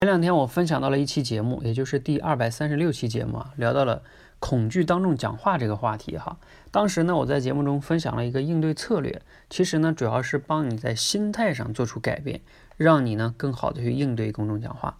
[0.00, 4.02] 前两天我分享到了一期节目，也就是第二百三十六期节目啊，聊到了
[4.38, 6.38] 恐惧当众讲话这个话题哈。
[6.70, 12.42] 当时呢，我在节目中分享了一个应对策略，其实呢，主要是帮你在心态上做出改变，
[12.76, 14.98] 让你呢更好的去应对公众讲话。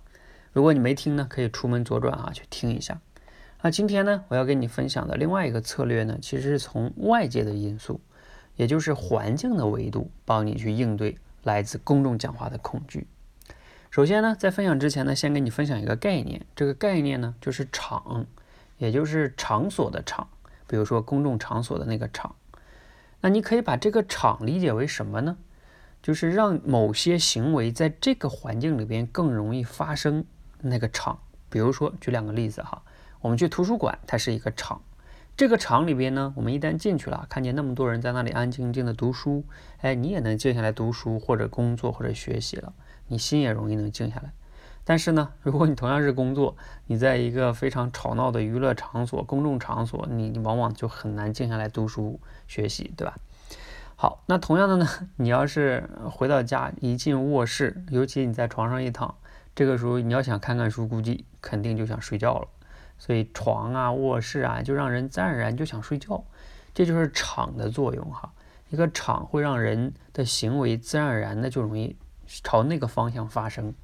[0.54, 2.98] 如果你没听呢，可以出门左转啊去听一下。
[3.60, 8.00] 那今天呢，我要跟你分享的另外一个策略呢，其实是从外界的因素，
[8.54, 13.06] 也就是环境的维度，帮你去应对来自公众讲话的恐惧。
[13.96, 16.44] 首先呢，在分享之前呢，先跟你分享一个概念。
[16.54, 18.26] 这个概念呢，就是场，
[18.76, 20.28] 也就是场所的场，
[20.66, 22.36] 比如说公众场所的那个场。
[23.22, 25.38] 那你可以把这个场理解为什么呢？
[26.02, 30.26] 就是让某些行为在这个环境里边更容易发生
[30.60, 31.18] 那个场。
[31.48, 32.82] 比如说，举两个例子哈，
[33.22, 34.82] 我们去图书馆，它是一个场。
[35.38, 39.42] 这个场里边呢，我们一旦进去了，看见那么多人在那里安安静静的读书，
[39.78, 42.74] 哎，你也能静下来读书或者工作或者学习了。
[43.08, 44.32] 你心也容易能静下来，
[44.84, 46.56] 但是呢，如果你同样是工作，
[46.86, 53.16] 你在一个非常吵闹的娱乐场所、公众场所，你你往往就很难静下来读书学习，对吧？
[53.96, 54.86] 好，那同样的呢，
[55.16, 59.14] 你要是回到家，一进卧室，尤其你在床上一躺，
[59.54, 62.48] 这个时候你要想看看书，估计肯定就想睡觉了。
[62.98, 66.24] 所以床啊、卧室啊，就让人自然而然就想睡觉，
[66.74, 68.32] 这就是场的作用哈。
[68.68, 71.96] 一个场会让人的行为自然而然的就容易。
[72.26, 73.74] 朝那个方向发生。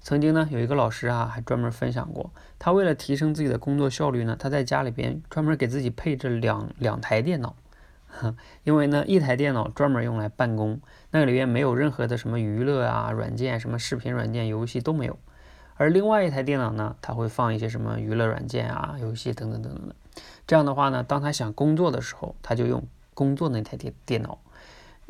[0.00, 7.54] 曾经呢，有一个老师啊，还专门分享过，他为了提升自己的工作效率呢，他在家里边专门给自己配置两两台电脑。
[8.64, 10.80] 因为呢，一台电脑专门用来办公，
[11.12, 15.18] 那个里边没有任何的什么娱乐啊软件，什么视频软件、游戏都没有。
[15.76, 19.94] 而另外一台电脑呢，他会放一些什么娱乐软件啊、游戏等等等等的。
[20.46, 24.38] 这样的话呢，当他想工作的时候，他就用工作那台电电脑。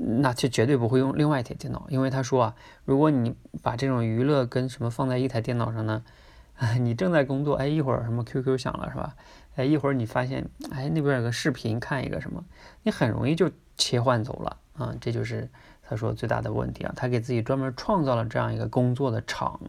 [0.05, 6.03] 那就绝对不会用另外一台电脑，因为他说啊，如果你把这种娱乐跟什么放在一台电脑上呢，
[6.81, 9.14] 你正在工作，哎，一会儿什么 QQ 响了是吧？
[9.55, 12.44] 哎，一会儿你发现，哎，那边有个视频，看一个什么，
[12.83, 15.49] 你很容易就切换走了啊，这就是
[15.82, 19.60] 他说最大的问题啊，他给自己专门创造了这样一个工作的场，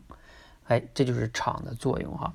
[0.65, 2.33] 哎，这就是场的作用哈。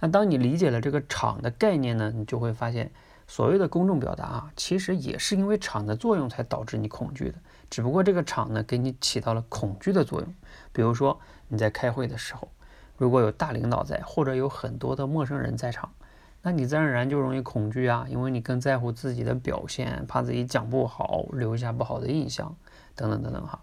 [0.00, 2.90] 那当你理解了这个场的概念呢，你就会发现。
[3.30, 7.34] 所谓的公众表达啊，其实也是因为场的作用才导致你恐惧的，
[7.68, 10.34] 只不过这个场呢，给你起到了恐惧的作用。
[10.72, 12.48] 比如说你在开会的时候，
[12.96, 15.92] 如果有大领导在，或者有很多的陌生人在场，
[16.40, 22.56] 那你自然而然就容易恐惧啊，因为你更在乎自己的表现，怕自己讲不好，留下不好的印象，
[22.94, 23.60] 等等等等哈。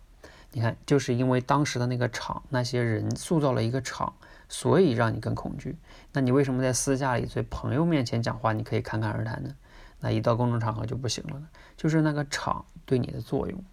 [0.51, 4.13] 你看，就是因为当时的那个场，那些人塑造了一个场。
[4.47, 5.75] 所以让你更恐惧，
[6.13, 9.55] 那你为什么在私下里在朋友面前讲话你可以侃侃而谈呢？
[10.01, 11.47] 那一到公众场合就不行了呢？
[11.75, 13.63] 就是那个场对你的作用，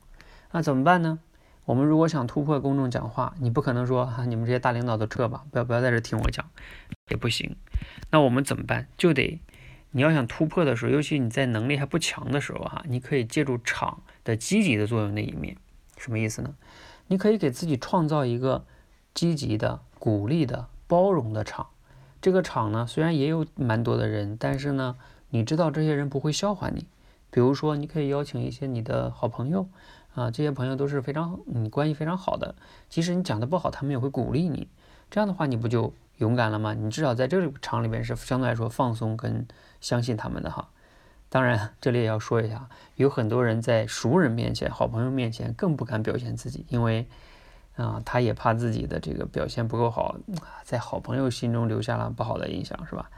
[0.50, 1.18] 那怎么办呢？
[1.64, 6.48] 我们如果想突破公众讲话，你不可能说哈，你们这些大领导都撤吧，不要不要在这听我讲，
[7.10, 7.54] 也不行。
[8.10, 8.88] 那我们怎么办？
[8.96, 9.40] 就得
[9.90, 15.56] 你要想突破的时候，尤其你在能力还不强的时候哈，你可以借助场的积极的作用那一面，
[15.98, 16.54] 什么意思呢？
[17.08, 18.64] 你可以给自己创造一个
[19.12, 19.80] 积极的。
[20.02, 21.68] 鼓励的、包容的场，
[22.20, 24.96] 这个场呢，虽然也有蛮多的人，但是呢，
[25.30, 26.88] 你知道这些人不会笑话你。
[27.30, 29.68] 比如说，你可以邀请一些你的好朋友，
[30.16, 32.56] 啊，这些朋友都是非常你关系非常好的，
[32.88, 34.66] 即使你讲的不好，他们也会鼓励你。
[35.08, 36.74] 这样的话，你不就勇敢了吗？
[36.74, 39.46] 你至少在这个场里边是相对来说放松跟
[39.80, 40.68] 相信他们的哈。
[41.28, 47.06] 当然，这里也要说一下，有很多人在熟人面前、好朋友面前更不敢表现自己，因为。
[47.76, 50.16] 啊，他也怕自己的这个表现不够好，
[50.62, 53.10] 在好朋友心中留下了不好的印象，是吧？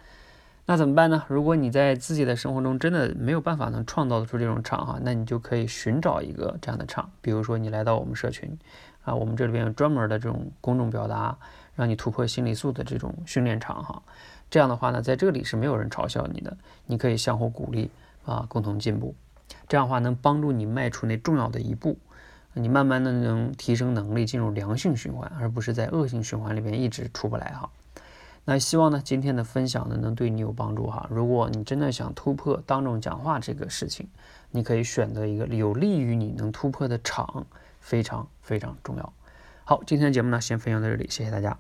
[0.67, 1.23] 那怎么办呢？
[1.29, 8.59] 如果你在自己的生活中真的没有办法能创造出这种场哈，那你就可以寻找一个这样的场，比如说你来到我们社群，
[9.03, 11.37] 啊，我们这里边有专门的这种公众表达，
[11.75, 14.03] 让你突破心理素的这种训练场哈。
[14.49, 17.91] 这样的话呢，在这里是没有人嘲笑你的，你可以相互鼓励
[18.25, 19.15] 啊，共同进步。
[19.69, 21.99] 这样的话能帮助你迈出那重要的一步。
[22.55, 27.69] 你慢慢的能提升能力，进入良性循环，而不是在恶性循环里边一直出不来哈。
[28.47, 31.07] 那希望呢今天的分享呢能对你有帮助哈。
[31.11, 34.09] 如果你真的想突破当众讲话这个事情，
[34.51, 37.47] 你可以选择一个有利于你能突破的场，
[37.81, 39.13] 非常非常重要。
[39.65, 41.59] 好，今天的节目呢先分享到这里，谢谢大家。